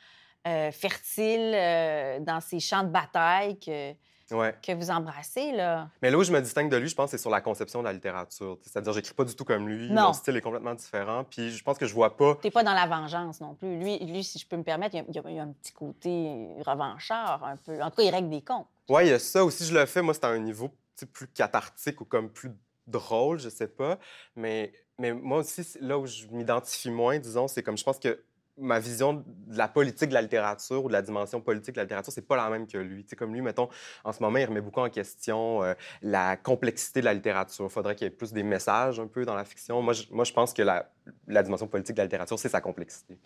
euh, 0.46 0.70
fertiles, 0.70 1.52
euh, 1.54 2.20
dans 2.20 2.40
ces 2.40 2.60
champs 2.60 2.84
de 2.84 2.90
bataille 2.90 3.58
que 3.58 3.92
que 4.28 4.74
vous 4.74 4.90
embrassez. 4.90 5.52
Là. 5.52 5.88
Mais 6.02 6.10
là 6.10 6.18
où 6.18 6.24
je 6.24 6.32
me 6.32 6.40
distingue 6.40 6.70
de 6.70 6.76
lui, 6.76 6.88
je 6.88 6.94
pense, 6.94 7.10
c'est 7.10 7.18
sur 7.18 7.30
la 7.30 7.40
conception 7.40 7.80
de 7.80 7.84
la 7.84 7.92
littérature. 7.92 8.58
C'est-à-dire, 8.62 8.92
j'écis 8.92 9.14
pas 9.14 9.24
du 9.24 9.34
tout 9.34 9.44
comme 9.44 9.68
lui. 9.68 9.90
Non. 9.90 10.08
Mon 10.08 10.12
style 10.12 10.36
est 10.36 10.40
complètement 10.40 10.74
différent. 10.74 11.24
Puis 11.24 11.50
je 11.50 11.62
pense 11.62 11.78
que 11.78 11.86
je 11.86 11.94
vois 11.94 12.16
pas. 12.16 12.36
T'es 12.36 12.50
pas 12.50 12.64
dans 12.64 12.74
la 12.74 12.86
vengeance 12.86 13.40
non 13.40 13.54
plus. 13.54 13.78
Lui, 13.78 13.98
lui 13.98 14.24
si 14.24 14.38
je 14.38 14.46
peux 14.46 14.56
me 14.56 14.64
permettre, 14.64 14.96
il 14.96 15.14
y, 15.14 15.38
a, 15.38 15.42
un 15.42 15.52
petit 15.52 15.72
côté 15.72 16.48
revanchard 16.66 17.44
un 17.44 17.56
peu. 17.56 17.80
En 17.82 17.90
tout 17.90 17.96
cas, 17.96 18.02
il 18.02 18.10
règle 18.10 18.30
des 18.30 18.42
comptes. 18.42 18.66
Oui, 18.88 19.06
il 19.06 19.08
y 19.10 19.12
a 19.12 19.18
ça 19.18 19.44
aussi. 19.44 19.64
Je 19.64 19.74
le 19.74 19.86
fais. 19.86 20.02
Moi, 20.02 20.14
c'est 20.14 20.24
à 20.24 20.28
un 20.28 20.38
niveau 20.38 20.70
plus 21.12 21.28
cathartique 21.28 22.00
ou 22.00 22.04
comme 22.04 22.30
plus 22.30 22.50
drôle, 22.86 23.38
je 23.38 23.48
sais 23.48 23.68
pas. 23.68 23.98
Mais, 24.34 24.72
mais 24.98 25.12
moi 25.12 25.38
aussi, 25.38 25.66
là 25.80 25.98
où 25.98 26.06
je 26.06 26.26
m'identifie 26.28 26.90
moins, 26.90 27.18
disons, 27.18 27.48
c'est 27.48 27.62
comme 27.62 27.76
je 27.76 27.84
pense 27.84 27.98
que 27.98 28.22
ma 28.58 28.78
vision 28.78 29.14
de 29.14 29.58
la 29.58 29.68
politique 29.68 30.08
de 30.08 30.14
la 30.14 30.22
littérature 30.22 30.84
ou 30.84 30.88
de 30.88 30.92
la 30.92 31.02
dimension 31.02 31.40
politique 31.40 31.74
de 31.74 31.80
la 31.80 31.84
littérature, 31.84 32.12
c'est 32.12 32.26
pas 32.26 32.36
la 32.36 32.48
même 32.48 32.66
que 32.66 32.78
lui. 32.78 33.04
sais, 33.06 33.16
comme 33.16 33.34
lui, 33.34 33.42
mettons, 33.42 33.68
en 34.04 34.12
ce 34.12 34.22
moment, 34.22 34.38
il 34.38 34.46
remet 34.46 34.60
beaucoup 34.60 34.80
en 34.80 34.88
question 34.88 35.62
euh, 35.62 35.74
la 36.02 36.36
complexité 36.36 37.00
de 37.00 37.04
la 37.04 37.14
littérature. 37.14 37.66
Il 37.66 37.70
faudrait 37.70 37.94
qu'il 37.94 38.06
y 38.06 38.08
ait 38.08 38.14
plus 38.14 38.32
des 38.32 38.42
messages 38.42 38.98
un 38.98 39.06
peu 39.06 39.24
dans 39.24 39.34
la 39.34 39.44
fiction. 39.44 39.82
Moi, 39.82 39.92
je, 39.92 40.04
moi, 40.10 40.24
je 40.24 40.32
pense 40.32 40.54
que 40.54 40.62
la, 40.62 40.90
la 41.26 41.42
dimension 41.42 41.66
politique 41.66 41.96
de 41.96 42.00
la 42.00 42.04
littérature, 42.04 42.38
c'est 42.38 42.48
sa 42.48 42.60
complexité. 42.60 43.18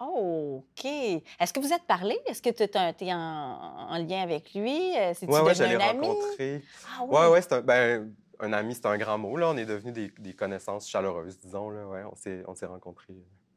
Oh, 0.00 0.64
OK. 0.70 0.84
Est-ce 0.84 1.52
que 1.52 1.60
vous 1.60 1.72
êtes 1.72 1.84
parlé? 1.84 2.18
Est-ce 2.26 2.42
que 2.42 2.50
tu 2.50 2.64
es, 2.64 3.12
en, 3.12 3.98
lien 3.98 4.22
avec 4.22 4.52
lui? 4.54 4.96
Euh, 4.98 5.14
oui, 5.22 5.40
ouais, 5.40 5.54
je 5.54 5.64
l'ai 5.64 5.76
rencontré. 5.76 6.62
Ah, 6.88 7.04
oui, 7.06 7.26
ouais, 7.32 7.42
c'est 7.42 7.52
un, 7.52 7.60
ben, 7.60 8.12
un 8.40 8.52
ami, 8.52 8.74
c'est 8.74 8.86
un 8.86 8.98
grand 8.98 9.18
mot. 9.18 9.36
Là. 9.36 9.48
On 9.48 9.56
est 9.56 9.66
devenus 9.66 9.94
des, 9.94 10.12
des 10.18 10.34
connaissances 10.34 10.88
chaleureuses, 10.88 11.38
disons. 11.38 11.70
Là. 11.70 11.86
Ouais, 11.86 12.02
on 12.46 12.54
s'est 12.54 12.66
rencontrés. 12.66 13.14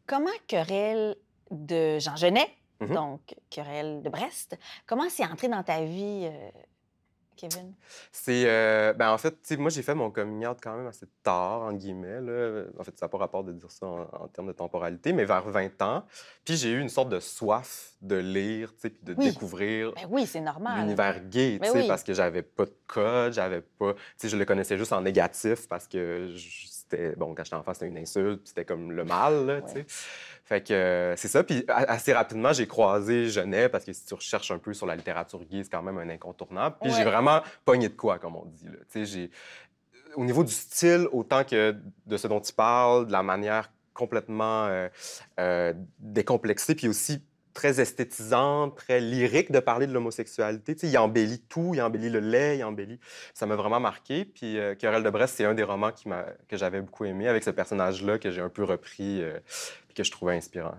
Comment 0.08 0.32
Querelle 0.48 1.18
de 1.52 2.00
Jean 2.00 2.16
Genet, 2.16 2.50
mm-hmm. 2.80 2.94
donc 2.94 3.36
Querelle 3.50 4.02
de 4.02 4.10
Brest, 4.10 4.58
comment 4.86 5.10
c'est 5.10 5.26
entré 5.26 5.50
dans 5.50 5.64
ta 5.64 5.84
vie, 5.84 6.30
euh, 6.32 6.50
Kevin? 7.36 7.74
C'est. 8.14 8.46
Euh, 8.46 8.94
ben, 8.94 9.12
en 9.12 9.18
fait, 9.18 9.36
moi, 9.58 9.70
j'ai 9.70 9.82
fait 9.82 9.96
mon 9.96 10.10
coming 10.10 10.48
out 10.48 10.60
quand 10.64 10.78
même 10.78 10.88
assez 10.88 11.08
tard, 11.24 11.62
en 11.62 11.74
guillemets. 11.74 12.22
Là. 12.22 12.64
En 12.80 12.84
fait, 12.86 12.98
ça 12.98 13.06
n'a 13.06 13.10
pas 13.10 13.18
rapport 13.18 13.44
de 13.44 13.52
dire 13.52 13.70
ça 13.70 13.86
en, 13.86 14.30
termes 14.30 14.48
de 14.48 14.54
temporalité, 14.54 15.12
mais 15.12 15.26
vers 15.26 15.48
20 15.48 15.82
ans. 15.82 16.06
Puis 16.46 16.56
j'ai 16.56 16.72
eu 16.72 16.80
une 16.80 16.90
sorte 16.90 17.10
de 17.10 17.20
soif 17.20 17.92
de 18.02 18.16
lire, 18.16 18.74
puis 18.82 18.98
de 19.04 19.14
découvrir. 19.14 19.92
Ben 19.94 20.08
oui, 20.10 20.26
c'est 20.26 20.40
normal. 20.40 20.80
L'univers 20.80 21.20
gay, 21.26 21.60
ben 21.60 21.86
parce 21.86 22.04
que 22.04 22.14
j'avais 22.14 22.44
pas 22.44 22.66
de 22.66 22.76
code, 22.88 23.34
j'avais 23.34 23.62
pas. 23.62 23.94
je 24.24 24.38
le 24.38 24.46
connaissais 24.46 24.78
juste 24.78 24.94
en 24.94 25.02
négatif 25.02 25.68
parce 25.68 25.86
que. 25.86 26.32
Je, 26.34 26.77
c'était, 26.90 27.16
bon, 27.16 27.34
quand 27.36 27.44
j'étais 27.44 27.56
enfant, 27.56 27.74
c'était 27.74 27.88
une 27.88 27.98
insulte, 27.98 28.42
c'était 28.46 28.66
comme 28.66 28.92
le 28.92 29.04
mal, 29.04 29.64
tu 29.68 29.74
sais. 29.74 29.86
Fait 30.46 30.66
que 30.66 30.74
euh, 30.74 31.16
c'est 31.18 31.28
ça. 31.28 31.44
Puis 31.44 31.66
assez 31.68 32.14
rapidement, 32.14 32.54
j'ai 32.54 32.68
croisé 32.68 33.28
Genet, 33.28 33.70
parce 33.70 33.84
que 33.84 33.92
si 33.92 34.06
tu 34.06 34.14
recherches 34.14 34.52
un 34.52 34.60
peu 34.60 34.74
sur 34.74 34.86
la 34.86 34.96
littérature 34.96 35.44
gay, 35.44 35.64
c'est 35.64 35.70
quand 35.70 35.82
même 35.82 35.98
un 35.98 36.10
incontournable. 36.10 36.78
Puis 36.82 36.92
j'ai 36.94 37.04
vraiment 37.04 37.42
pogné 37.66 37.90
de 37.90 37.96
quoi, 37.96 38.18
comme 38.20 38.36
on 38.36 38.46
dit, 38.46 38.66
là. 38.66 38.78
Tu 38.92 39.06
sais, 39.06 39.06
j'ai... 39.06 39.32
Au 40.16 40.26
niveau 40.26 40.44
du 40.44 40.54
style, 40.54 41.08
autant 41.12 41.44
que 41.44 41.76
de 42.06 42.18
ce 42.18 42.28
dont 42.28 42.40
tu 42.40 42.54
parles, 42.54 43.06
de 43.08 43.12
la 43.12 43.22
manière 43.22 43.70
complètement 43.94 44.68
euh, 44.68 44.88
euh, 45.40 45.74
décomplexée, 46.00 46.76
puis 46.76 46.88
aussi 46.88 47.22
très 47.58 47.80
esthétisante, 47.80 48.76
très 48.76 49.00
lyrique 49.02 49.52
de 49.52 49.60
parler 49.60 49.88
de 49.88 49.92
l'homosexualité. 49.92 50.76
Tu 50.76 50.82
sais, 50.82 50.94
il 50.94 50.98
embellit 51.00 51.40
tout, 51.40 51.72
il 51.74 51.82
embellit 51.82 52.12
le 52.12 52.20
lait, 52.20 52.60
il 52.60 52.64
embellit... 52.64 53.00
Ça 53.34 53.48
m'a 53.48 53.56
vraiment 53.56 53.80
marqué. 53.80 54.26
Puis 54.26 54.60
euh, 54.60 54.76
Querelle 54.76 55.02
de 55.02 55.10
Brest, 55.10 55.38
c'est 55.38 55.46
un 55.46 55.56
des 55.56 55.64
romans 55.64 55.90
que 55.92 56.56
j'avais 56.56 56.82
beaucoup 56.82 57.06
aimé 57.06 57.28
avec 57.28 57.44
ce 57.44 57.50
personnage-là 57.50 58.20
que 58.20 58.30
j'ai 58.30 58.42
un 58.42 58.50
peu 58.50 58.64
repris 58.64 59.24
euh, 59.24 59.40
que 59.96 60.04
je 60.04 60.12
trouvais 60.12 60.36
inspirant. 60.36 60.76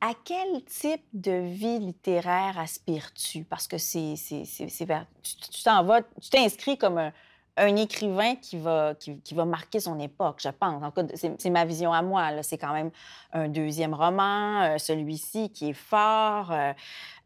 À 0.00 0.12
quel 0.24 0.62
type 0.64 1.02
de 1.12 1.32
vie 1.32 1.80
littéraire 1.80 2.56
aspires-tu? 2.56 3.42
Parce 3.42 3.66
que 3.66 3.78
c'est, 3.78 4.14
tu 4.16 5.62
t'en 5.64 5.82
vas, 5.82 6.02
tu 6.02 6.30
t'inscris 6.30 6.78
comme 6.78 6.98
un, 6.98 7.12
un 7.58 7.76
écrivain 7.76 8.36
qui 8.36 8.56
va, 8.56 8.94
qui, 8.94 9.34
va 9.34 9.44
marquer 9.44 9.80
son 9.80 9.98
époque, 9.98 10.40
je 10.42 10.48
pense. 10.48 10.82
En 10.82 10.92
c'est 11.14 11.50
ma 11.50 11.64
vision 11.64 11.92
à 11.92 12.02
moi. 12.02 12.42
C'est 12.42 12.58
quand 12.58 12.72
même 12.72 12.90
un 13.32 13.48
deuxième 13.48 13.94
roman, 13.94 14.62
euh, 14.62 14.78
celui-ci 14.78 15.50
qui 15.50 15.70
est 15.70 15.74
fort, 15.74 16.52
euh, 16.52 16.72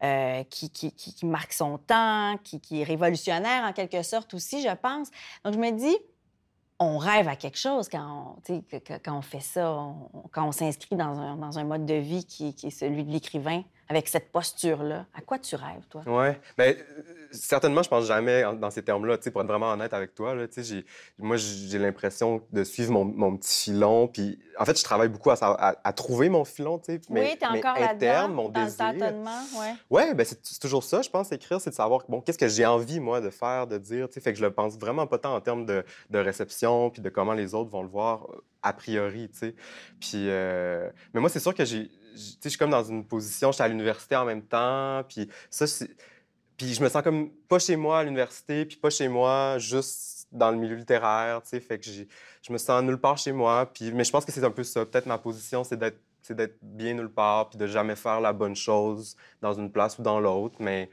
euh, 0.03 0.43
qui, 0.49 0.69
qui, 0.71 1.25
marque 1.25 1.53
son 1.53 1.77
temps, 1.77 2.35
qui, 2.43 2.81
est 2.81 2.83
révolutionnaire 2.83 3.63
en 3.63 3.73
quelque 3.73 4.01
sorte 4.03 4.33
aussi, 4.33 4.61
je 4.61 4.73
pense. 4.75 5.09
Donc, 5.43 5.53
je 5.53 5.59
me 5.59 5.71
dis, 5.71 5.95
on 6.79 6.97
rêve 6.97 7.27
à 7.27 7.35
quelque 7.35 7.57
chose 7.57 7.87
quand 7.87 8.35
on, 8.49 8.63
quand 9.03 9.17
on 9.17 9.21
fait 9.21 9.39
ça, 9.39 9.93
quand 10.31 10.47
on 10.47 10.51
s'inscrit 10.51 10.95
dans 10.95 11.19
un, 11.19 11.37
dans 11.37 11.59
un, 11.59 11.63
mode 11.63 11.85
de 11.85 11.93
vie 11.93 12.25
qui, 12.25 12.53
qui 12.53 12.67
est 12.67 12.71
celui 12.71 13.03
de 13.03 13.11
l'écrivain 13.11 13.63
avec 13.89 14.07
cette 14.07 14.31
posture-là. 14.31 15.05
À 15.13 15.21
quoi 15.21 15.39
tu 15.39 15.55
rêves, 15.55 15.85
toi? 15.89 16.03
Oui. 16.05 16.27
Bien, 16.57 16.73
certainement, 17.31 17.83
je 17.83 17.89
pense 17.89 18.05
jamais 18.05 18.43
dans 18.59 18.69
ces 18.69 18.81
termes-là. 18.83 19.17
Pour 19.17 19.41
être 19.41 19.47
vraiment 19.47 19.71
honnête 19.71 19.93
avec 19.93 20.15
toi, 20.15 20.35
là, 20.35 20.45
moi, 21.17 21.37
j'ai 21.37 21.79
l'impression 21.79 22.41
de 22.51 22.63
suivre 22.63 22.91
mon, 22.91 23.05
mon, 23.05 23.35
petit 23.37 23.71
filon. 23.71 24.07
Puis, 24.07 24.39
en 24.57 24.65
fait, 24.65 24.77
je 24.77 24.83
travaille 24.83 25.09
beaucoup 25.09 25.31
à, 25.31 25.37
à, 25.83 25.93
trouver 25.93 26.29
mon 26.29 26.45
filon, 26.45 26.79
tu 26.79 26.93
sais. 26.93 27.01
Oui, 27.09 27.37
t'es 27.37 27.45
encore 27.45 27.79
là-dedans, 27.79 28.29
mon 28.29 28.49
dans 28.49 28.63
désir. 28.63 28.93
le 28.93 28.99
ouais. 28.99 29.73
Oui, 29.89 30.13
ben, 30.13 30.25
c'est 30.25 30.59
toujours 30.59 30.83
ça, 30.83 31.01
je 31.01 31.09
pense, 31.09 31.31
écrire, 31.31 31.59
c'est 31.59 31.71
de 31.71 31.75
savoir, 31.75 32.01
bon, 32.07 32.21
qu'est-ce 32.21 32.37
que 32.37 32.47
j'ai 32.47 32.65
envie, 32.65 32.99
moi, 32.99 33.21
de 33.21 33.29
faire, 33.29 33.67
de 33.67 33.77
dire, 33.77 34.07
tu 34.07 34.15
sais. 34.15 34.21
Fait 34.21 34.33
que 34.33 34.39
je 34.39 34.45
le 34.45 34.53
pense 34.53 34.77
vraiment 34.77 35.07
pas 35.07 35.17
tant 35.17 35.35
en 35.35 35.41
termes 35.41 35.65
de, 35.65 35.83
de 36.09 36.19
réception, 36.19 36.89
puis 36.89 37.01
de 37.01 37.09
comment 37.09 37.33
les 37.33 37.53
autres 37.53 37.69
vont 37.69 37.83
le 37.83 37.89
voir 37.89 38.27
a 38.61 38.73
priori, 38.73 39.29
tu 39.29 39.39
sais. 39.39 39.55
Puis, 39.99 40.29
euh... 40.29 40.89
mais 41.13 41.19
moi, 41.19 41.29
c'est 41.29 41.39
sûr 41.39 41.53
que 41.53 41.65
j'ai 41.65 41.91
je 42.15 42.49
suis 42.49 42.57
comme 42.57 42.69
dans 42.69 42.83
une 42.83 43.05
position, 43.05 43.51
je 43.51 43.55
suis 43.55 43.63
à 43.63 43.67
l'université 43.67 44.15
en 44.15 44.25
même 44.25 44.43
temps, 44.43 45.03
puis 45.07 45.29
ça, 45.49 45.65
Puis 46.57 46.73
je 46.73 46.83
me 46.83 46.89
sens 46.89 47.01
comme 47.01 47.31
pas 47.47 47.59
chez 47.59 47.75
moi 47.75 47.99
à 47.99 48.03
l'université, 48.03 48.65
puis 48.65 48.77
pas 48.77 48.89
chez 48.89 49.07
moi 49.07 49.57
juste 49.57 50.27
dans 50.31 50.51
le 50.51 50.57
milieu 50.57 50.75
littéraire, 50.75 51.41
tu 51.43 51.49
sais, 51.49 51.59
fait 51.59 51.79
que 51.79 51.85
je 51.85 52.53
me 52.53 52.57
sens 52.57 52.83
nulle 52.83 52.97
part 52.97 53.17
chez 53.17 53.31
moi, 53.31 53.69
puis... 53.71 53.91
Mais 53.91 54.03
je 54.03 54.11
pense 54.11 54.25
que 54.25 54.31
c'est 54.31 54.43
un 54.43 54.51
peu 54.51 54.63
ça, 54.63 54.85
peut-être 54.85 55.05
ma 55.05 55.17
position, 55.17 55.63
c'est 55.63 55.77
d'être 55.77 55.99
c'est 56.23 56.35
d'être 56.35 56.57
bien 56.61 56.93
nulle 56.93 57.11
part, 57.11 57.49
puis 57.49 57.59
de 57.59 57.67
jamais 57.67 57.95
faire 57.95 58.21
la 58.21 58.33
bonne 58.33 58.55
chose 58.55 59.17
dans 59.41 59.53
une 59.53 59.69
place 59.69 59.99
ou 59.99 60.03
dans 60.03 60.19
l'autre, 60.21 60.55
mais 60.59 60.89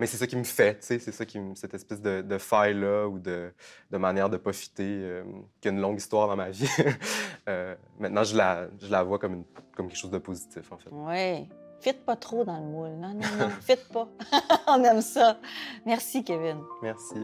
mais 0.00 0.06
c'est 0.06 0.16
ça 0.16 0.26
qui 0.26 0.36
me 0.36 0.44
fait, 0.44 0.80
tu 0.80 0.86
sais, 0.86 0.98
c'est 0.98 1.12
ça 1.12 1.24
qui 1.24 1.38
me, 1.38 1.54
cette 1.54 1.74
espèce 1.74 2.00
de, 2.00 2.20
de 2.20 2.38
faille-là 2.38 3.06
ou 3.06 3.18
de, 3.18 3.52
de, 3.90 3.96
manière 3.96 4.28
de 4.28 4.36
profiter, 4.36 4.82
euh, 4.82 5.22
qui 5.60 5.68
a 5.68 5.70
une 5.70 5.80
longue 5.80 5.98
histoire 5.98 6.26
dans 6.26 6.36
ma 6.36 6.50
vie. 6.50 6.68
euh, 7.48 7.76
maintenant, 8.00 8.24
je 8.24 8.36
la, 8.36 8.68
je 8.80 8.90
la 8.90 9.04
vois 9.04 9.18
comme, 9.18 9.34
une, 9.34 9.44
comme 9.76 9.88
quelque 9.88 9.98
chose 9.98 10.10
de 10.10 10.18
positif, 10.18 10.72
en 10.72 10.78
fait. 10.78 10.90
Oui. 10.92 11.48
Fit 11.80 11.92
pas 11.92 12.16
trop 12.16 12.44
dans 12.44 12.58
le 12.58 12.64
moule. 12.64 12.90
Non, 12.98 13.14
non, 13.14 13.20
non. 13.38 13.50
Fit 13.60 13.78
pas. 13.92 14.08
On 14.66 14.82
aime 14.82 15.00
ça. 15.00 15.38
Merci, 15.86 16.24
Kevin. 16.24 16.58
Merci. 16.82 17.14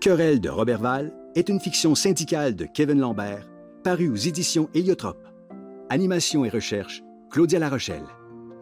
Querelle 0.00 0.40
de 0.40 0.48
Robert 0.48 0.80
Val 0.80 1.12
est 1.36 1.48
une 1.48 1.60
fiction 1.60 1.94
syndicale 1.94 2.56
de 2.56 2.66
Kevin 2.66 2.98
Lambert, 2.98 3.48
parue 3.84 4.08
aux 4.08 4.16
éditions 4.16 4.68
Héliotrope. 4.74 5.22
Animation 5.90 6.44
et 6.44 6.48
recherche, 6.48 7.02
Claudia 7.30 7.58
Larochelle. 7.58 8.06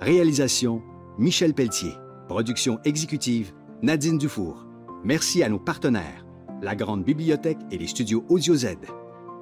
Réalisation, 0.01 0.83
Michel 1.19 1.55
Pelletier. 1.55 1.95
Production 2.33 2.81
exécutive, 2.87 3.53
Nadine 3.83 4.17
Dufour. 4.17 4.67
Merci 5.05 5.43
à 5.43 5.51
nos 5.51 5.59
partenaires, 5.59 6.25
la 6.62 6.75
Grande 6.75 7.05
Bibliothèque 7.05 7.59
et 7.71 7.77
les 7.77 7.87
studios 7.87 8.25
Audio 8.31 8.55
Z. 8.57 8.69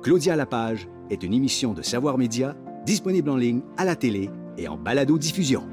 Claudia 0.02 0.34
Lapage 0.34 0.88
est 1.08 1.22
une 1.22 1.32
émission 1.32 1.72
de 1.72 1.82
Savoir 1.82 2.18
Média 2.18 2.56
disponible 2.84 3.30
en 3.30 3.36
ligne, 3.36 3.60
à 3.76 3.84
la 3.84 3.94
télé 3.94 4.28
et 4.58 4.66
en 4.66 4.76
balado-diffusion. 4.76 5.68